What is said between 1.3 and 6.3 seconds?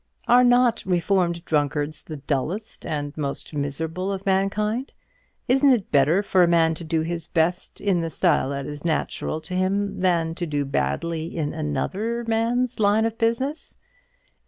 drunkards the dullest and most miserable of mankind? Isn't it better